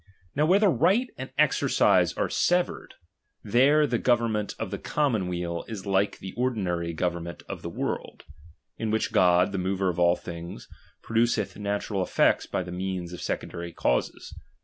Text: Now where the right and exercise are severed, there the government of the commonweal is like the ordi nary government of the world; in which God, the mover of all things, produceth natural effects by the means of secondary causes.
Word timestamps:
Now 0.35 0.47
where 0.47 0.57
the 0.57 0.67
right 0.67 1.07
and 1.15 1.29
exercise 1.37 2.11
are 2.13 2.27
severed, 2.27 2.95
there 3.43 3.85
the 3.85 3.99
government 3.99 4.55
of 4.57 4.71
the 4.71 4.79
commonweal 4.79 5.63
is 5.67 5.85
like 5.85 6.17
the 6.17 6.33
ordi 6.35 6.55
nary 6.55 6.91
government 6.91 7.43
of 7.47 7.61
the 7.61 7.69
world; 7.69 8.23
in 8.79 8.89
which 8.89 9.11
God, 9.11 9.51
the 9.51 9.59
mover 9.59 9.89
of 9.89 9.99
all 9.99 10.15
things, 10.15 10.67
produceth 11.03 11.55
natural 11.55 12.01
effects 12.01 12.47
by 12.47 12.63
the 12.63 12.71
means 12.71 13.13
of 13.13 13.21
secondary 13.21 13.71
causes. 13.71 14.33